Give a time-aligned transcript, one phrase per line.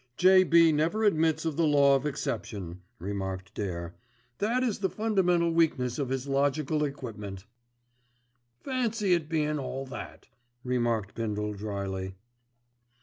[0.17, 0.71] "J.B.
[0.71, 3.93] never admits of the law of exception," remarked Dare.
[4.39, 7.45] "That is the fundamental weakness of his logical equipment."
[8.63, 10.27] "Fancy it bein' all that,"
[10.63, 12.15] remarked Bindle drily.